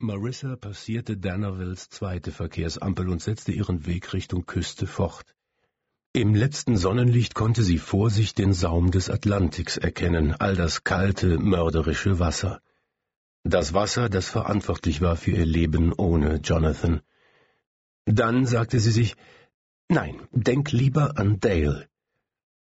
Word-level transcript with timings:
Marissa 0.00 0.54
passierte 0.54 1.16
Dannervilles 1.16 1.88
zweite 1.88 2.30
Verkehrsampel 2.30 3.08
und 3.08 3.20
setzte 3.20 3.50
ihren 3.50 3.84
Weg 3.84 4.12
Richtung 4.12 4.46
Küste 4.46 4.86
fort. 4.86 5.34
Im 6.12 6.36
letzten 6.36 6.76
Sonnenlicht 6.76 7.34
konnte 7.34 7.64
sie 7.64 7.78
vor 7.78 8.08
sich 8.08 8.32
den 8.32 8.52
Saum 8.52 8.92
des 8.92 9.10
Atlantiks 9.10 9.76
erkennen, 9.76 10.36
all 10.38 10.54
das 10.54 10.84
kalte, 10.84 11.38
mörderische 11.38 12.20
Wasser. 12.20 12.60
Das 13.42 13.74
Wasser, 13.74 14.08
das 14.08 14.28
verantwortlich 14.28 15.00
war 15.00 15.16
für 15.16 15.32
ihr 15.32 15.46
Leben 15.46 15.92
ohne 15.92 16.36
Jonathan. 16.36 17.00
Dann 18.04 18.46
sagte 18.46 18.78
sie 18.78 18.92
sich, 18.92 19.16
nein, 19.88 20.28
denk 20.30 20.70
lieber 20.70 21.18
an 21.18 21.40
Dale. 21.40 21.88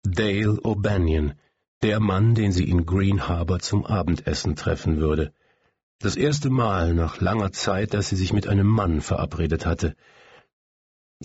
Dale 0.02 0.58
O'Banion, 0.64 1.34
der 1.82 2.00
Mann, 2.00 2.34
den 2.34 2.50
sie 2.50 2.68
in 2.68 2.86
Green 2.86 3.28
Harbor 3.28 3.60
zum 3.60 3.86
Abendessen 3.86 4.56
treffen 4.56 4.98
würde. 4.98 5.32
Das 6.02 6.16
erste 6.16 6.48
Mal 6.48 6.94
nach 6.94 7.20
langer 7.20 7.52
Zeit, 7.52 7.92
dass 7.92 8.08
sie 8.08 8.16
sich 8.16 8.32
mit 8.32 8.46
einem 8.46 8.66
Mann 8.66 9.02
verabredet 9.02 9.66
hatte. 9.66 9.94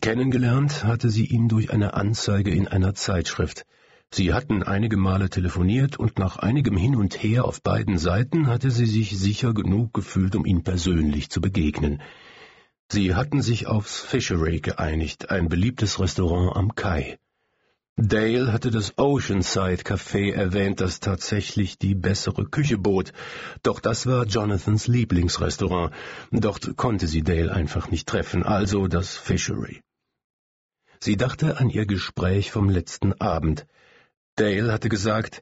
Kennengelernt 0.02 0.84
hatte 0.84 1.10
sie 1.10 1.26
ihn 1.26 1.48
durch 1.48 1.72
eine 1.72 1.94
Anzeige 1.94 2.52
in 2.52 2.68
einer 2.68 2.94
Zeitschrift. 2.94 3.66
Sie 4.12 4.34
hatten 4.34 4.64
einige 4.64 4.98
Male 4.98 5.30
telefoniert 5.30 5.98
und 5.98 6.20
nach 6.20 6.36
einigem 6.36 6.76
Hin 6.76 6.98
und 6.98 7.24
Her 7.24 7.46
auf 7.46 7.62
beiden 7.62 7.98
Seiten 7.98 8.48
hatte 8.48 8.70
sie 8.70 8.86
sich 8.86 9.18
sicher 9.18 9.54
genug 9.54 9.94
gefühlt, 9.94 10.36
um 10.36 10.46
ihm 10.46 10.62
persönlich 10.62 11.30
zu 11.30 11.40
begegnen. 11.40 12.02
Sie 12.92 13.16
hatten 13.16 13.42
sich 13.42 13.68
aufs 13.68 14.02
Fishery 14.02 14.60
geeinigt, 14.60 15.30
ein 15.30 15.48
beliebtes 15.48 16.02
Restaurant 16.02 16.54
am 16.54 16.76
Kai. 16.76 17.18
Dale 17.98 18.52
hatte 18.52 18.72
das 18.72 18.98
Oceanside 18.98 19.84
Café 19.84 20.34
erwähnt, 20.34 20.82
das 20.82 21.00
tatsächlich 21.00 21.78
die 21.78 21.96
bessere 21.96 22.46
Küche 22.46 22.78
bot, 22.78 23.14
doch 23.64 23.80
das 23.80 24.06
war 24.06 24.26
Jonathans 24.26 24.88
Lieblingsrestaurant. 24.88 25.94
Dort 26.30 26.76
konnte 26.76 27.08
sie 27.08 27.24
Dale 27.24 27.54
einfach 27.54 27.90
nicht 27.90 28.06
treffen, 28.06 28.44
also 28.44 28.88
das 28.88 29.16
Fishery. 29.16 29.82
Sie 31.00 31.16
dachte 31.16 31.58
an 31.58 31.70
ihr 31.70 31.86
Gespräch 31.86 32.52
vom 32.52 32.70
letzten 32.70 33.14
Abend. 33.14 33.66
Dale 34.36 34.74
hatte 34.74 34.90
gesagt, 34.90 35.42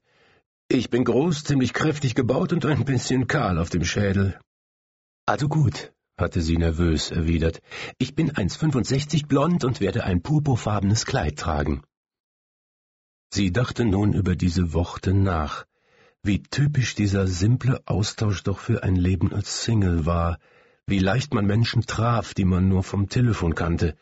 ich 0.67 0.91
bin 0.91 1.05
groß, 1.05 1.43
ziemlich 1.45 1.73
kräftig 1.73 2.13
gebaut 2.13 2.53
und 2.53 2.67
ein 2.67 2.85
bisschen 2.85 3.25
kahl 3.25 3.57
auf 3.57 3.71
dem 3.71 3.83
Schädel. 3.83 4.39
Also 5.25 5.49
gut, 5.49 5.91
hatte 6.19 6.41
sie 6.41 6.57
nervös 6.57 7.09
erwidert. 7.09 7.61
Ich 7.97 8.13
bin 8.13 8.31
1,65 8.31 9.25
blond 9.25 9.63
und 9.63 9.81
werde 9.81 10.03
ein 10.03 10.21
purpurfarbenes 10.21 11.07
Kleid 11.07 11.39
tragen. 11.39 11.81
Sie 13.35 13.51
dachte 13.51 13.83
nun 13.83 14.13
über 14.13 14.35
diese 14.35 14.73
Worte 14.73 15.11
nach, 15.11 15.65
wie 16.21 16.43
typisch 16.43 16.93
dieser 16.93 17.25
simple 17.25 17.81
Austausch 17.87 18.43
doch 18.43 18.59
für 18.59 18.83
ein 18.83 18.95
Leben 18.95 19.33
als 19.33 19.63
Single 19.63 20.05
war, 20.05 20.37
wie 20.85 20.99
leicht 20.99 21.33
man 21.33 21.47
Menschen 21.47 21.81
traf, 21.87 22.35
die 22.35 22.45
man 22.45 22.69
nur 22.69 22.83
vom 22.83 23.09
Telefon 23.09 23.55
kannte. 23.55 23.95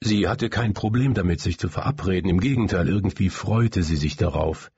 Sie 0.00 0.28
hatte 0.28 0.50
kein 0.50 0.74
Problem 0.74 1.14
damit, 1.14 1.40
sich 1.40 1.56
zu 1.58 1.70
verabreden, 1.70 2.28
im 2.28 2.40
Gegenteil, 2.40 2.90
irgendwie 2.90 3.30
freute 3.30 3.82
sie 3.82 3.96
sich 3.96 4.18
darauf. 4.18 4.70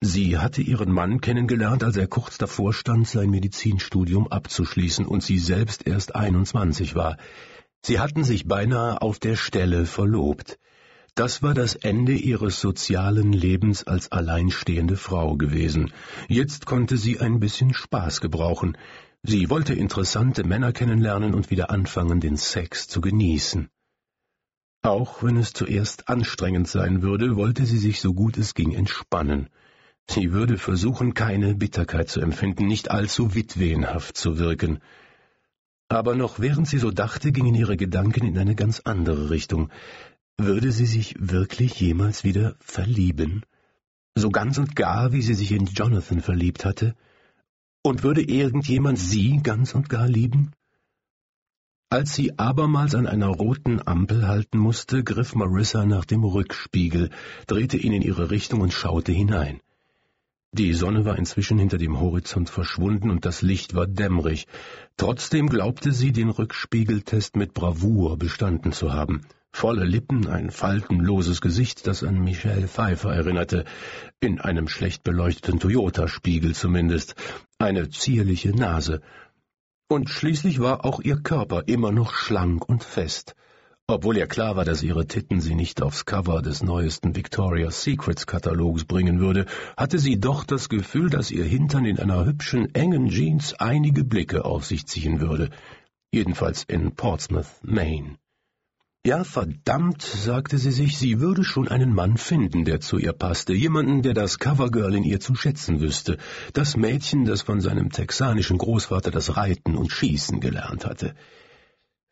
Sie 0.00 0.38
hatte 0.38 0.62
ihren 0.62 0.92
Mann 0.92 1.20
kennengelernt, 1.20 1.82
als 1.82 1.96
er 1.96 2.06
kurz 2.06 2.38
davor 2.38 2.72
stand, 2.72 3.08
sein 3.08 3.30
Medizinstudium 3.30 4.28
abzuschließen 4.28 5.04
und 5.04 5.24
sie 5.24 5.40
selbst 5.40 5.84
erst 5.84 6.14
21 6.14 6.94
war. 6.94 7.16
Sie 7.84 7.98
hatten 7.98 8.22
sich 8.22 8.46
beinahe 8.46 9.02
auf 9.02 9.18
der 9.18 9.34
Stelle 9.34 9.84
verlobt. 9.84 10.60
Das 11.14 11.42
war 11.42 11.52
das 11.52 11.74
Ende 11.74 12.14
ihres 12.14 12.58
sozialen 12.58 13.34
Lebens 13.34 13.84
als 13.84 14.10
alleinstehende 14.10 14.96
Frau 14.96 15.36
gewesen. 15.36 15.92
Jetzt 16.26 16.64
konnte 16.64 16.96
sie 16.96 17.20
ein 17.20 17.38
bisschen 17.38 17.74
Spaß 17.74 18.22
gebrauchen. 18.22 18.78
Sie 19.22 19.50
wollte 19.50 19.74
interessante 19.74 20.42
Männer 20.42 20.72
kennenlernen 20.72 21.34
und 21.34 21.50
wieder 21.50 21.70
anfangen, 21.70 22.20
den 22.20 22.38
Sex 22.38 22.88
zu 22.88 23.02
genießen. 23.02 23.68
Auch 24.80 25.22
wenn 25.22 25.36
es 25.36 25.52
zuerst 25.52 26.08
anstrengend 26.08 26.66
sein 26.66 27.02
würde, 27.02 27.36
wollte 27.36 27.66
sie 27.66 27.78
sich 27.78 28.00
so 28.00 28.14
gut 28.14 28.38
es 28.38 28.54
ging 28.54 28.72
entspannen. 28.72 29.50
Sie 30.08 30.32
würde 30.32 30.56
versuchen, 30.56 31.12
keine 31.12 31.54
Bitterkeit 31.54 32.08
zu 32.08 32.20
empfinden, 32.20 32.66
nicht 32.66 32.90
allzu 32.90 33.34
witwenhaft 33.34 34.16
zu 34.16 34.38
wirken. 34.38 34.80
Aber 35.88 36.16
noch 36.16 36.40
während 36.40 36.66
sie 36.66 36.78
so 36.78 36.90
dachte, 36.90 37.32
gingen 37.32 37.54
ihre 37.54 37.76
Gedanken 37.76 38.26
in 38.26 38.38
eine 38.38 38.54
ganz 38.54 38.80
andere 38.80 39.28
Richtung. 39.28 39.70
Würde 40.38 40.72
sie 40.72 40.86
sich 40.86 41.14
wirklich 41.18 41.78
jemals 41.80 42.24
wieder 42.24 42.56
verlieben? 42.60 43.42
So 44.14 44.30
ganz 44.30 44.58
und 44.58 44.76
gar, 44.76 45.12
wie 45.12 45.22
sie 45.22 45.34
sich 45.34 45.52
in 45.52 45.66
Jonathan 45.66 46.20
verliebt 46.20 46.64
hatte? 46.64 46.94
Und 47.82 48.02
würde 48.02 48.22
irgendjemand 48.22 48.98
sie 48.98 49.40
ganz 49.42 49.74
und 49.74 49.88
gar 49.88 50.08
lieben? 50.08 50.52
Als 51.90 52.14
sie 52.14 52.38
abermals 52.38 52.94
an 52.94 53.06
einer 53.06 53.28
roten 53.28 53.86
Ampel 53.86 54.26
halten 54.26 54.56
musste, 54.58 55.04
griff 55.04 55.34
Marissa 55.34 55.84
nach 55.84 56.06
dem 56.06 56.24
Rückspiegel, 56.24 57.10
drehte 57.46 57.76
ihn 57.76 57.92
in 57.92 58.02
ihre 58.02 58.30
Richtung 58.30 58.62
und 58.62 58.72
schaute 58.72 59.12
hinein. 59.12 59.60
Die 60.54 60.74
Sonne 60.74 61.06
war 61.06 61.16
inzwischen 61.16 61.58
hinter 61.58 61.78
dem 61.78 61.98
Horizont 61.98 62.50
verschwunden 62.50 63.08
und 63.08 63.24
das 63.24 63.40
Licht 63.40 63.74
war 63.74 63.86
dämmerig. 63.86 64.46
Trotzdem 64.98 65.48
glaubte 65.48 65.92
sie, 65.92 66.12
den 66.12 66.28
Rückspiegeltest 66.28 67.36
mit 67.36 67.54
Bravour 67.54 68.18
bestanden 68.18 68.72
zu 68.72 68.92
haben. 68.92 69.22
Volle 69.50 69.86
Lippen, 69.86 70.26
ein 70.26 70.50
faltenloses 70.50 71.40
Gesicht, 71.40 71.86
das 71.86 72.04
an 72.04 72.22
Michelle 72.22 72.68
Pfeiffer 72.68 73.14
erinnerte, 73.14 73.64
in 74.20 74.42
einem 74.42 74.68
schlecht 74.68 75.04
beleuchteten 75.04 75.58
Toyota-Spiegel 75.58 76.54
zumindest, 76.54 77.14
eine 77.58 77.88
zierliche 77.88 78.50
Nase. 78.50 79.00
Und 79.88 80.10
schließlich 80.10 80.60
war 80.60 80.84
auch 80.84 81.00
ihr 81.00 81.16
Körper 81.16 81.62
immer 81.66 81.92
noch 81.92 82.12
schlank 82.12 82.68
und 82.68 82.84
fest. 82.84 83.34
Obwohl 83.92 84.16
ihr 84.16 84.26
klar 84.26 84.56
war, 84.56 84.64
dass 84.64 84.82
ihre 84.82 85.06
Titten 85.06 85.42
sie 85.42 85.54
nicht 85.54 85.82
aufs 85.82 86.06
Cover 86.06 86.40
des 86.40 86.62
neuesten 86.62 87.14
Victoria's 87.14 87.82
Secrets 87.82 88.26
Katalogs 88.26 88.86
bringen 88.86 89.20
würde, 89.20 89.44
hatte 89.76 89.98
sie 89.98 90.18
doch 90.18 90.44
das 90.44 90.70
Gefühl, 90.70 91.10
dass 91.10 91.30
ihr 91.30 91.44
Hintern 91.44 91.84
in 91.84 91.98
einer 91.98 92.24
hübschen, 92.24 92.74
engen 92.74 93.10
Jeans 93.10 93.52
einige 93.52 94.02
Blicke 94.02 94.46
auf 94.46 94.64
sich 94.64 94.86
ziehen 94.86 95.20
würde. 95.20 95.50
Jedenfalls 96.10 96.64
in 96.64 96.92
Portsmouth, 96.92 97.50
Maine. 97.60 98.16
Ja, 99.04 99.24
verdammt, 99.24 100.00
sagte 100.00 100.56
sie 100.56 100.72
sich, 100.72 100.96
sie 100.96 101.20
würde 101.20 101.44
schon 101.44 101.68
einen 101.68 101.92
Mann 101.92 102.16
finden, 102.16 102.64
der 102.64 102.80
zu 102.80 102.96
ihr 102.96 103.12
passte, 103.12 103.52
jemanden, 103.52 104.00
der 104.00 104.14
das 104.14 104.38
Covergirl 104.38 104.94
in 104.94 105.04
ihr 105.04 105.20
zu 105.20 105.34
schätzen 105.34 105.80
wüsste, 105.82 106.16
das 106.54 106.78
Mädchen, 106.78 107.26
das 107.26 107.42
von 107.42 107.60
seinem 107.60 107.90
texanischen 107.90 108.56
Großvater 108.56 109.10
das 109.10 109.36
Reiten 109.36 109.76
und 109.76 109.92
Schießen 109.92 110.40
gelernt 110.40 110.86
hatte. 110.86 111.14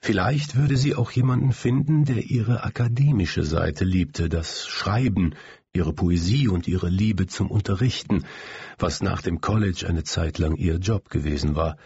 Vielleicht 0.02 0.56
würde 0.56 0.76
sie 0.78 0.94
auch 0.94 1.10
jemanden 1.10 1.52
finden, 1.52 2.04
der 2.06 2.24
ihre 2.24 2.64
akademische 2.64 3.42
Seite 3.42 3.84
liebte, 3.84 4.30
das 4.30 4.66
Schreiben, 4.66 5.34
ihre 5.74 5.92
Poesie 5.92 6.48
und 6.48 6.66
ihre 6.66 6.88
Liebe 6.88 7.26
zum 7.26 7.50
Unterrichten, 7.50 8.24
was 8.78 9.02
nach 9.02 9.20
dem 9.20 9.40
College 9.40 9.86
eine 9.86 10.02
Zeit 10.02 10.38
lang 10.38 10.56
ihr 10.56 10.76
Job 10.76 11.10
gewesen 11.10 11.54
war, 11.54 11.76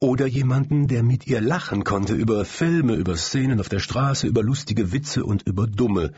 oder 0.00 0.26
jemanden, 0.26 0.88
der 0.88 1.02
mit 1.02 1.26
ihr 1.26 1.40
lachen 1.40 1.84
konnte 1.84 2.14
über 2.14 2.44
Filme, 2.44 2.94
über 2.94 3.16
Szenen 3.16 3.60
auf 3.60 3.68
der 3.68 3.78
Straße, 3.78 4.26
über 4.26 4.42
lustige 4.42 4.90
Witze 4.90 5.24
und 5.24 5.46
über 5.46 5.66
Dumme, 5.66 6.12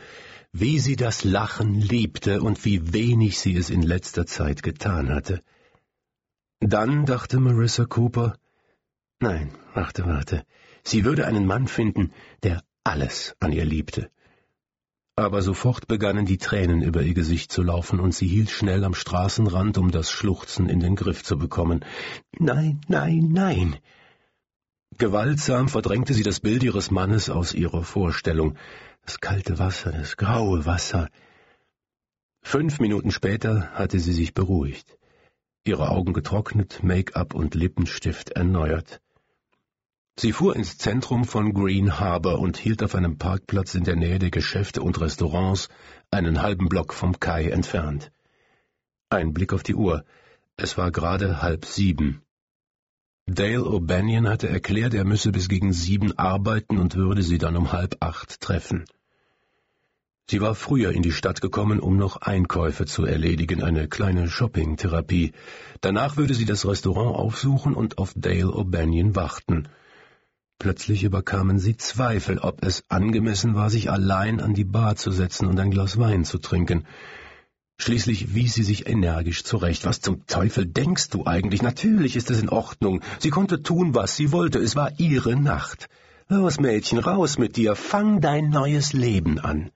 wie 0.53 0.79
sie 0.79 0.95
das 0.95 1.23
Lachen 1.23 1.79
liebte 1.81 2.41
und 2.41 2.63
wie 2.65 2.93
wenig 2.93 3.37
sie 3.37 3.55
es 3.55 3.69
in 3.69 3.81
letzter 3.81 4.25
Zeit 4.25 4.63
getan 4.63 5.09
hatte. 5.09 5.43
Dann 6.61 7.05
dachte 7.05 7.39
Marissa 7.39 7.85
Cooper, 7.85 8.37
nein, 9.19 9.51
warte, 9.73 10.05
warte, 10.05 10.45
sie 10.85 11.05
würde 11.05 11.25
einen 11.27 11.45
Mann 11.45 11.67
finden, 11.67 12.13
der 12.43 12.63
alles 12.83 13.35
an 13.39 13.51
ihr 13.51 13.65
liebte, 13.65 14.09
aber 15.17 15.41
sofort 15.41 15.87
begannen 15.87 16.25
die 16.25 16.37
Tränen 16.37 16.81
über 16.81 17.01
ihr 17.01 17.13
Gesicht 17.13 17.49
zu 17.49 17.63
laufen, 17.63 18.01
und 18.01 18.13
sie 18.13 18.27
hielt 18.27 18.49
schnell 18.49 18.83
am 18.83 18.93
Straßenrand, 18.93 19.77
um 19.77 19.89
das 19.89 20.11
Schluchzen 20.11 20.67
in 20.67 20.81
den 20.81 20.97
Griff 20.97 21.23
zu 21.23 21.37
bekommen. 21.37 21.85
Nein, 22.37 22.81
nein, 22.89 23.29
nein. 23.31 23.77
Gewaltsam 24.97 25.69
verdrängte 25.69 26.13
sie 26.13 26.23
das 26.23 26.41
Bild 26.41 26.63
ihres 26.63 26.91
Mannes 26.91 27.29
aus 27.29 27.53
ihrer 27.53 27.83
Vorstellung. 27.83 28.57
Das 29.05 29.21
kalte 29.21 29.57
Wasser, 29.57 29.93
das 29.93 30.17
graue 30.17 30.65
Wasser. 30.65 31.07
Fünf 32.41 32.79
Minuten 32.79 33.11
später 33.11 33.71
hatte 33.71 33.99
sie 33.99 34.13
sich 34.13 34.33
beruhigt, 34.33 34.97
ihre 35.63 35.89
Augen 35.89 36.11
getrocknet, 36.11 36.83
Make-up 36.83 37.33
und 37.33 37.55
Lippenstift 37.55 38.31
erneuert. 38.31 38.99
Sie 40.17 40.31
fuhr 40.31 40.55
ins 40.55 40.77
Zentrum 40.77 41.25
von 41.25 41.53
Green 41.53 41.99
Harbor 41.99 42.39
und 42.39 42.55
hielt 42.55 42.81
auf 42.83 42.95
einem 42.95 43.17
Parkplatz 43.17 43.75
in 43.75 43.83
der 43.83 43.97
Nähe 43.97 44.17
der 44.17 44.31
Geschäfte 44.31 44.81
und 44.81 45.01
Restaurants, 45.01 45.67
einen 46.09 46.41
halben 46.41 46.69
Block 46.69 46.93
vom 46.93 47.19
Kai 47.19 47.49
entfernt. 47.49 48.13
Ein 49.09 49.33
Blick 49.33 49.51
auf 49.51 49.61
die 49.61 49.75
Uhr. 49.75 50.05
Es 50.55 50.77
war 50.77 50.91
gerade 50.91 51.41
halb 51.41 51.65
sieben. 51.65 52.21
Dale 53.25 53.63
O'Banion 53.63 54.29
hatte 54.29 54.47
erklärt, 54.47 54.93
er 54.93 55.03
müsse 55.03 55.33
bis 55.33 55.49
gegen 55.49 55.73
sieben 55.73 56.17
arbeiten 56.17 56.77
und 56.77 56.95
würde 56.95 57.21
sie 57.21 57.37
dann 57.37 57.57
um 57.57 57.73
halb 57.73 57.97
acht 57.99 58.39
treffen. 58.39 58.85
Sie 60.29 60.39
war 60.39 60.55
früher 60.55 60.91
in 60.91 61.01
die 61.01 61.11
Stadt 61.11 61.41
gekommen, 61.41 61.81
um 61.81 61.97
noch 61.97 62.21
Einkäufe 62.21 62.85
zu 62.85 63.05
erledigen, 63.05 63.61
eine 63.61 63.89
kleine 63.89 64.29
Shopping-Therapie. 64.29 65.33
Danach 65.81 66.15
würde 66.15 66.35
sie 66.35 66.45
das 66.45 66.65
Restaurant 66.65 67.15
aufsuchen 67.15 67.73
und 67.73 67.97
auf 67.97 68.13
Dale 68.15 68.45
O'Banion 68.45 69.13
warten. 69.15 69.67
Plötzlich 70.57 71.03
überkamen 71.03 71.59
sie 71.59 71.75
Zweifel, 71.77 72.39
ob 72.39 72.63
es 72.63 72.83
angemessen 72.87 73.55
war, 73.55 73.69
sich 73.69 73.91
allein 73.91 74.39
an 74.39 74.53
die 74.53 74.63
Bar 74.63 74.95
zu 74.95 75.11
setzen 75.11 75.47
und 75.47 75.59
ein 75.59 75.71
Glas 75.71 75.99
Wein 75.99 76.23
zu 76.23 76.37
trinken. 76.37 76.85
Schließlich 77.77 78.33
wies 78.33 78.53
sie 78.53 78.63
sich 78.63 78.87
energisch 78.87 79.43
zurecht. 79.43 79.85
Was 79.85 79.99
zum 79.99 80.25
Teufel 80.27 80.65
denkst 80.65 81.09
du 81.09 81.25
eigentlich? 81.25 81.61
Natürlich 81.61 82.15
ist 82.15 82.31
es 82.31 82.41
in 82.41 82.49
Ordnung. 82.49 83.01
Sie 83.19 83.29
konnte 83.29 83.61
tun, 83.61 83.93
was 83.93 84.15
sie 84.15 84.31
wollte. 84.31 84.59
Es 84.59 84.77
war 84.77 84.97
ihre 84.97 85.35
Nacht. 85.35 85.89
Los, 86.29 86.59
Mädchen, 86.59 86.99
raus 86.99 87.37
mit 87.37 87.57
dir. 87.57 87.75
Fang 87.75 88.21
dein 88.21 88.49
neues 88.49 88.93
Leben 88.93 89.39
an. 89.39 89.71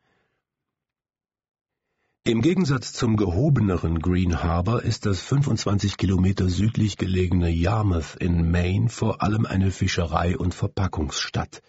Im 2.30 2.44
Gegensatz 2.44 2.94
zum 2.94 3.18
gehobeneren 3.18 3.98
Green 3.98 4.44
Harbor 4.44 4.84
ist 4.84 5.08
das 5.08 5.20
25 5.20 5.98
Kilometer 5.98 6.48
südlich 6.48 6.96
gelegene 6.96 7.50
Yarmouth 7.50 8.18
in 8.20 8.52
Maine 8.52 8.88
vor 8.88 9.24
allem 9.24 9.48
eine 9.48 9.72
Fischerei- 9.72 10.38
und 10.38 10.54
Verpackungsstadt. 10.54 11.64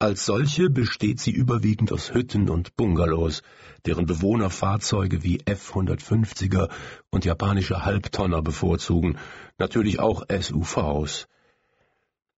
Als 0.00 0.26
solche 0.26 0.70
besteht 0.70 1.20
sie 1.20 1.30
überwiegend 1.30 1.92
aus 1.92 2.12
Hütten 2.12 2.50
und 2.50 2.74
Bungalows, 2.74 3.42
deren 3.86 4.06
Bewohner 4.06 4.50
Fahrzeuge 4.50 5.22
wie 5.22 5.38
F-150er 5.44 6.68
und 7.10 7.24
japanische 7.24 7.84
Halbtonner 7.84 8.42
bevorzugen, 8.42 9.18
natürlich 9.56 10.00
auch 10.00 10.24
SUVs. 10.28 11.28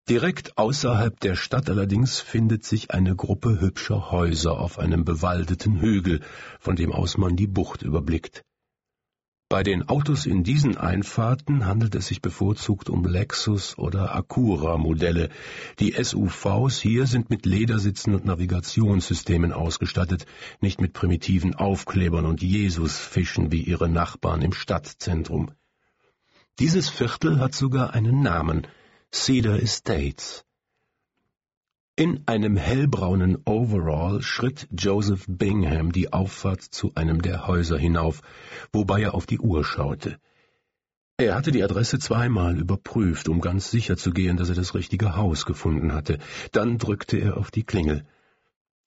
Direkt 0.09 0.57
außerhalb 0.57 1.21
der 1.21 1.37
Stadt 1.37 1.69
allerdings 1.69 2.19
findet 2.19 2.65
sich 2.65 2.93
eine 2.93 3.15
Gruppe 3.15 3.61
hübscher 3.61 4.11
Häuser 4.11 4.59
auf 4.59 4.79
einem 4.79 5.05
bewaldeten 5.05 5.83
Hügel, 5.83 6.23
von 6.61 6.77
dem 6.77 6.93
aus 6.93 7.19
man 7.19 7.37
die 7.37 7.47
Bucht 7.47 7.83
überblickt. 7.83 8.43
Bei 9.51 9.63
den 9.63 9.87
Autos 9.87 10.25
in 10.25 10.45
diesen 10.45 10.79
Einfahrten 10.79 11.67
handelt 11.67 11.95
es 11.95 12.07
sich 12.07 12.23
bevorzugt 12.23 12.89
um 12.89 13.05
Lexus 13.05 13.77
oder 13.77 14.15
Acura-Modelle. 14.15 15.29
Die 15.79 15.93
SUVs 16.03 16.81
hier 16.81 17.07
sind 17.07 17.29
mit 17.29 17.45
Ledersitzen 17.45 18.15
und 18.15 18.25
Navigationssystemen 18.25 19.53
ausgestattet, 19.53 20.25
nicht 20.63 20.81
mit 20.81 20.95
primitiven 20.95 21.55
Aufklebern 21.55 22.25
und 22.25 22.43
Jesusfischen 22.43 23.53
wie 23.53 23.61
ihre 23.61 23.91
Nachbarn 23.91 24.41
im 24.41 24.55
Stadtzentrum. 24.55 25.51
Dieses 26.59 26.89
Viertel 26.89 27.41
hat 27.41 27.55
sogar 27.55 27.93
einen 27.93 28.23
Namen– 28.23 28.67
Cedar 29.11 29.63
Estates. 29.63 30.45
In 31.97 32.25
einem 32.27 32.59
hellbraunen 32.59 33.39
Overall 33.47 34.21
schritt 34.21 34.69
Joseph 34.71 35.25
Bingham 35.27 35.93
die 35.93 36.13
Auffahrt 36.13 36.61
zu 36.61 36.93
einem 36.95 37.23
der 37.23 37.47
Häuser 37.47 37.79
hinauf, 37.79 38.21
wobei 38.71 39.01
er 39.01 39.15
auf 39.15 39.25
die 39.25 39.39
Uhr 39.39 39.65
schaute. 39.65 40.19
Er 41.17 41.35
hatte 41.35 41.53
die 41.53 41.63
Adresse 41.63 41.99
zweimal 41.99 42.59
überprüft, 42.59 43.31
um 43.31 43.41
ganz 43.41 43.71
sicher 43.71 43.97
zu 43.97 44.11
gehen, 44.13 44.37
dass 44.37 44.51
er 44.51 44.55
das 44.55 44.75
richtige 44.75 45.17
Haus 45.17 45.47
gefunden 45.47 45.95
hatte. 45.95 46.19
Dann 46.53 46.77
drückte 46.77 47.17
er 47.17 47.39
auf 47.39 47.51
die 47.51 47.65
Klingel. 47.65 48.07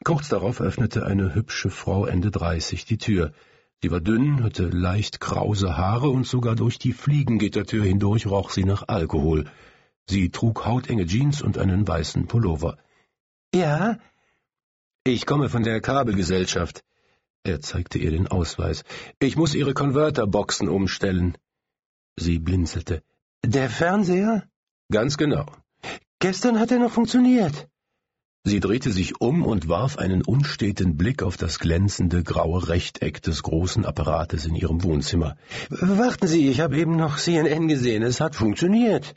Kurz 0.03 0.29
darauf 0.29 0.61
öffnete 0.61 1.03
eine 1.03 1.33
hübsche 1.33 1.71
Frau 1.71 2.05
Ende 2.05 2.29
dreißig 2.29 2.85
die 2.85 2.99
Tür. 2.99 3.33
Sie 3.81 3.89
war 3.89 4.01
dünn, 4.01 4.43
hatte 4.43 4.67
leicht 4.67 5.19
krause 5.19 5.77
Haare 5.77 6.09
und 6.09 6.27
sogar 6.27 6.55
durch 6.55 6.77
die 6.77 6.93
Fliegengittertür 6.93 7.83
hindurch 7.83 8.27
roch 8.27 8.51
sie 8.51 8.65
nach 8.65 8.87
Alkohol. 8.87 9.45
Sie 10.07 10.29
trug 10.29 10.65
hautenge 10.65 11.05
Jeans 11.05 11.41
und 11.41 11.57
einen 11.57 11.87
weißen 11.87 12.27
Pullover. 12.27 12.77
Ja? 13.53 13.99
Ich 15.03 15.25
komme 15.25 15.49
von 15.49 15.63
der 15.63 15.81
Kabelgesellschaft. 15.81 16.83
Er 17.43 17.59
zeigte 17.61 17.97
ihr 17.97 18.11
den 18.11 18.27
Ausweis. 18.27 18.83
Ich 19.19 19.35
muss 19.35 19.55
Ihre 19.55 19.73
Konverterboxen 19.73 20.69
umstellen. 20.69 21.37
Sie 22.15 22.37
blinzelte. 22.37 23.01
Der 23.43 23.69
Fernseher? 23.69 24.47
Ganz 24.91 25.17
genau. 25.17 25.47
Gestern 26.19 26.59
hat 26.59 26.71
er 26.71 26.79
noch 26.79 26.91
funktioniert. 26.91 27.67
Sie 28.43 28.59
drehte 28.59 28.91
sich 28.91 29.21
um 29.21 29.43
und 29.43 29.67
warf 29.67 29.97
einen 29.97 30.23
unsteten 30.23 30.97
Blick 30.97 31.21
auf 31.23 31.37
das 31.37 31.59
glänzende 31.59 32.23
graue 32.23 32.69
Rechteck 32.69 33.21
des 33.21 33.43
großen 33.43 33.85
Apparates 33.85 34.45
in 34.45 34.55
ihrem 34.55 34.83
Wohnzimmer. 34.83 35.35
Warten 35.69 36.27
Sie, 36.27 36.47
ich 36.47 36.59
habe 36.59 36.77
eben 36.77 36.95
noch 36.95 37.17
CNN 37.17 37.67
gesehen. 37.67 38.01
Es 38.03 38.19
hat 38.19 38.35
funktioniert. 38.35 39.15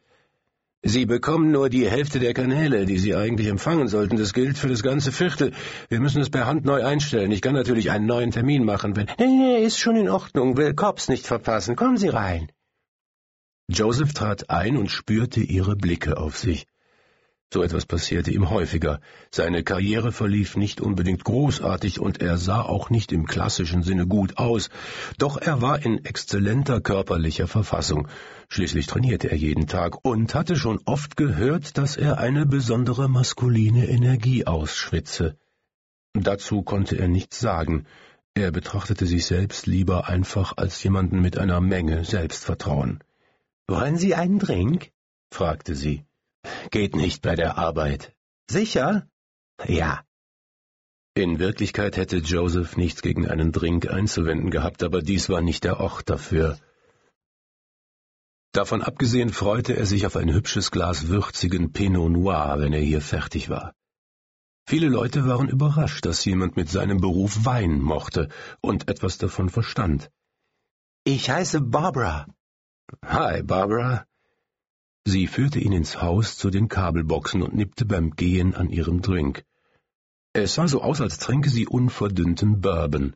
Sie 0.86 1.06
bekommen 1.06 1.50
nur 1.50 1.70
die 1.70 1.88
Hälfte 1.88 2.18
der 2.18 2.34
Kanäle, 2.34 2.84
die 2.84 2.98
Sie 2.98 3.14
eigentlich 3.14 3.48
empfangen 3.48 3.88
sollten. 3.88 4.18
Das 4.18 4.34
gilt 4.34 4.58
für 4.58 4.68
das 4.68 4.82
ganze 4.82 5.12
Viertel. 5.12 5.52
Wir 5.88 5.98
müssen 5.98 6.20
es 6.20 6.28
per 6.28 6.46
Hand 6.46 6.66
neu 6.66 6.84
einstellen. 6.84 7.32
Ich 7.32 7.40
kann 7.40 7.54
natürlich 7.54 7.90
einen 7.90 8.04
neuen 8.04 8.32
Termin 8.32 8.64
machen, 8.64 8.94
wenn... 8.94 9.06
Nee, 9.18 9.26
nee, 9.26 9.64
ist 9.64 9.78
schon 9.78 9.96
in 9.96 10.10
Ordnung. 10.10 10.58
Will 10.58 10.74
Cops 10.74 11.08
nicht 11.08 11.26
verpassen. 11.26 11.74
Kommen 11.74 11.96
Sie 11.96 12.08
rein. 12.08 12.52
Joseph 13.66 14.12
trat 14.12 14.50
ein 14.50 14.76
und 14.76 14.90
spürte 14.90 15.40
ihre 15.40 15.74
Blicke 15.74 16.18
auf 16.18 16.36
sich. 16.36 16.66
So 17.54 17.62
etwas 17.62 17.86
passierte 17.86 18.32
ihm 18.32 18.50
häufiger. 18.50 19.00
Seine 19.30 19.62
Karriere 19.62 20.10
verlief 20.10 20.56
nicht 20.56 20.80
unbedingt 20.80 21.22
großartig 21.22 22.00
und 22.00 22.20
er 22.20 22.36
sah 22.36 22.62
auch 22.62 22.90
nicht 22.90 23.12
im 23.12 23.26
klassischen 23.26 23.84
Sinne 23.84 24.08
gut 24.08 24.38
aus, 24.38 24.70
doch 25.18 25.36
er 25.36 25.62
war 25.62 25.80
in 25.86 26.04
exzellenter 26.04 26.80
körperlicher 26.80 27.46
Verfassung. 27.46 28.08
Schließlich 28.48 28.88
trainierte 28.88 29.30
er 29.30 29.36
jeden 29.36 29.68
Tag 29.68 30.04
und 30.04 30.34
hatte 30.34 30.56
schon 30.56 30.80
oft 30.84 31.16
gehört, 31.16 31.78
dass 31.78 31.96
er 31.96 32.18
eine 32.18 32.44
besondere 32.44 33.08
maskuline 33.08 33.86
Energie 33.86 34.48
ausschwitze. 34.48 35.36
Dazu 36.12 36.64
konnte 36.64 36.96
er 36.96 37.06
nichts 37.06 37.38
sagen. 37.38 37.86
Er 38.34 38.50
betrachtete 38.50 39.06
sich 39.06 39.26
selbst 39.26 39.68
lieber 39.68 40.08
einfach 40.08 40.56
als 40.56 40.82
jemanden 40.82 41.20
mit 41.20 41.38
einer 41.38 41.60
Menge 41.60 42.04
Selbstvertrauen. 42.04 42.98
Wollen 43.68 43.96
Sie 43.96 44.16
einen 44.16 44.40
Drink? 44.40 44.90
fragte 45.30 45.76
sie. 45.76 46.04
Geht 46.70 46.96
nicht 46.96 47.22
bei 47.22 47.34
der 47.34 47.58
Arbeit. 47.58 48.14
Sicher? 48.50 49.08
Ja. 49.66 50.02
In 51.14 51.38
Wirklichkeit 51.38 51.96
hätte 51.96 52.16
Joseph 52.16 52.76
nichts 52.76 53.00
gegen 53.00 53.28
einen 53.28 53.52
Drink 53.52 53.88
einzuwenden 53.88 54.50
gehabt, 54.50 54.82
aber 54.82 55.00
dies 55.00 55.28
war 55.28 55.40
nicht 55.40 55.64
der 55.64 55.78
Ort 55.80 56.10
dafür. 56.10 56.58
Davon 58.52 58.82
abgesehen 58.82 59.30
freute 59.30 59.76
er 59.76 59.86
sich 59.86 60.06
auf 60.06 60.16
ein 60.16 60.32
hübsches 60.32 60.70
Glas 60.70 61.08
würzigen 61.08 61.72
Pinot 61.72 62.10
Noir, 62.10 62.56
wenn 62.58 62.72
er 62.72 62.80
hier 62.80 63.00
fertig 63.00 63.48
war. 63.48 63.74
Viele 64.66 64.88
Leute 64.88 65.26
waren 65.26 65.48
überrascht, 65.48 66.06
dass 66.06 66.24
jemand 66.24 66.56
mit 66.56 66.70
seinem 66.70 67.00
Beruf 67.00 67.44
Wein 67.44 67.80
mochte 67.80 68.28
und 68.60 68.88
etwas 68.88 69.18
davon 69.18 69.50
verstand. 69.50 70.10
Ich 71.04 71.28
heiße 71.30 71.60
Barbara. 71.60 72.26
Hi, 73.04 73.42
Barbara. 73.42 74.06
Sie 75.06 75.26
führte 75.26 75.58
ihn 75.60 75.72
ins 75.72 76.00
Haus 76.00 76.38
zu 76.38 76.50
den 76.50 76.68
Kabelboxen 76.68 77.42
und 77.42 77.54
nippte 77.54 77.84
beim 77.84 78.16
Gehen 78.16 78.54
an 78.54 78.70
ihrem 78.70 79.02
Drink. 79.02 79.44
Es 80.32 80.54
sah 80.54 80.66
so 80.66 80.80
aus, 80.82 81.00
als 81.00 81.18
tränke 81.18 81.50
sie 81.50 81.66
unverdünnten 81.66 82.60
Bourbon. 82.60 83.14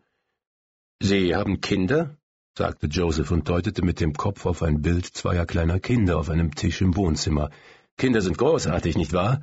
Sie 1.00 1.34
haben 1.34 1.60
Kinder? 1.60 2.16
sagte 2.56 2.88
Joseph 2.88 3.30
und 3.30 3.48
deutete 3.48 3.82
mit 3.82 4.00
dem 4.00 4.12
Kopf 4.12 4.44
auf 4.44 4.62
ein 4.62 4.82
Bild 4.82 5.06
zweier 5.06 5.46
kleiner 5.46 5.80
Kinder 5.80 6.18
auf 6.18 6.28
einem 6.28 6.54
Tisch 6.54 6.80
im 6.82 6.94
Wohnzimmer. 6.96 7.50
Kinder 7.96 8.20
sind 8.20 8.36
großartig, 8.36 8.96
nicht 8.96 9.12
wahr? 9.12 9.40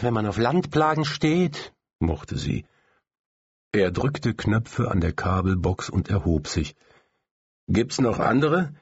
Wenn 0.00 0.14
man 0.14 0.26
auf 0.26 0.38
Landplagen 0.38 1.04
steht, 1.04 1.74
mochte 1.98 2.38
sie. 2.38 2.66
Er 3.72 3.90
drückte 3.90 4.34
Knöpfe 4.34 4.90
an 4.90 5.00
der 5.00 5.12
Kabelbox 5.12 5.90
und 5.90 6.08
erhob 6.08 6.48
sich. 6.48 6.76
Gibt's 7.66 8.00
noch 8.00 8.18
andere? 8.18 8.74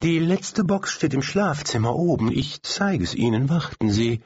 Die 0.00 0.20
letzte 0.20 0.62
Box 0.62 0.92
steht 0.92 1.12
im 1.12 1.22
Schlafzimmer 1.22 1.96
oben. 1.96 2.30
Ich 2.30 2.62
zeige 2.62 3.02
es 3.02 3.16
Ihnen. 3.16 3.48
Warten 3.48 3.90
Sie. 3.90 4.22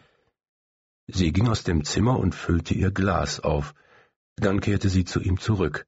Sie 1.07 1.33
ging 1.33 1.49
aus 1.49 1.65
dem 1.65 1.85
Zimmer 1.85 2.19
und 2.19 2.35
füllte 2.35 2.75
ihr 2.75 2.91
Glas 2.91 3.41
auf. 3.41 3.75
Dann 4.37 4.61
kehrte 4.61 4.91
sie 4.91 5.05
zu 5.05 5.21
ihm 5.21 5.39
zurück. 5.41 5.87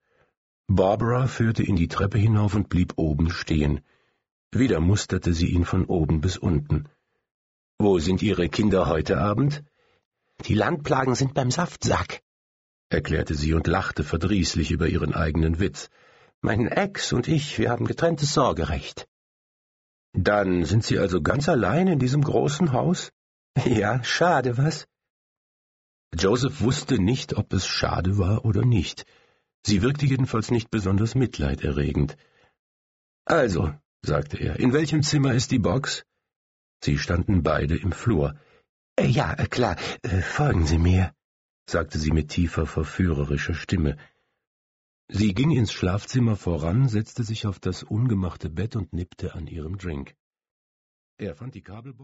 Barbara 0.69 1.26
führte 1.26 1.62
ihn 1.62 1.76
die 1.76 1.88
Treppe 1.88 2.17
hinauf 2.17 2.55
und 2.55 2.71
blieb 2.71 2.95
oben 2.97 3.31
stehen. 3.31 3.83
Wieder 4.53 4.81
musterte 4.81 5.35
sie 5.35 5.49
ihn 5.49 5.67
von 5.67 5.85
oben 5.85 6.23
bis 6.23 6.38
unten. 6.38 6.88
Wo 7.79 7.99
sind 7.99 8.23
Ihre 8.23 8.49
Kinder 8.49 8.87
heute 8.87 9.19
Abend? 9.19 9.64
Die 10.47 10.55
Landplagen 10.55 11.14
sind 11.14 11.35
beim 11.35 11.50
Saftsack, 11.50 12.23
erklärte 12.88 13.35
sie 13.35 13.53
und 13.53 13.67
lachte 13.67 14.03
verdrießlich 14.03 14.71
über 14.71 14.88
ihren 14.88 15.12
eigenen 15.14 15.59
Witz. 15.61 15.91
Mein 16.41 16.69
Ex 16.69 17.12
und 17.12 17.29
ich, 17.29 17.59
wir 17.59 17.71
haben 17.71 17.87
getrenntes 17.87 18.33
Sorgerecht. 18.33 19.07
Dann 20.14 20.64
sind 20.64 20.85
Sie 20.85 20.99
also 20.99 21.21
ganz 21.21 21.49
allein 21.49 21.88
in 21.88 21.99
diesem 21.99 22.23
großen 22.23 22.73
Haus? 22.73 23.11
Ja, 23.64 24.02
schade, 24.02 24.59
was? 24.59 24.87
Joseph 26.16 26.61
wusste 26.61 26.99
nicht, 26.99 27.35
ob 27.35 27.52
es 27.52 27.66
schade 27.66 28.18
war 28.18 28.44
oder 28.44 28.64
nicht. 28.64 29.04
Sie 29.66 29.83
wirkte 29.83 30.06
jedenfalls 30.06 30.50
nicht 30.50 30.71
besonders 30.71 31.14
mitleiderregend. 31.14 32.16
Also, 33.25 33.73
sagte 34.02 34.38
er, 34.38 34.59
in 34.59 34.73
welchem 34.73 35.02
Zimmer 35.02 35.35
ist 35.35 35.50
die 35.50 35.59
Box? 35.59 36.04
Sie 36.83 36.99
standen 36.99 37.42
beide 37.42 37.76
im 37.76 37.92
Flur. 37.92 38.38
Äh, 38.97 39.06
ja, 39.06 39.35
äh, 39.35 39.47
klar, 39.47 39.76
äh, 40.02 40.21
folgen 40.21 40.66
Sie 40.66 40.78
mir, 40.78 41.12
sagte 41.68 41.99
sie 41.99 42.12
mit 42.12 42.28
tiefer, 42.28 42.66
verführerischer 42.66 43.54
Stimme. 43.54 43.97
Sie 45.08 45.34
ging 45.34 45.50
ins 45.50 45.73
Schlafzimmer 45.73 46.34
voran, 46.34 46.88
setzte 46.88 47.25
sich 47.25 47.46
auf 47.46 47.61
das 47.61 47.82
ungemachte 47.82 48.49
Bett 48.49 48.75
und 48.75 48.94
nippte 48.94 49.34
an 49.34 49.46
ihrem 49.46 49.76
Drink. 49.76 50.14
Er 51.18 51.34
fand 51.34 51.54
die 51.54 51.62
Kabelbox 51.62 52.02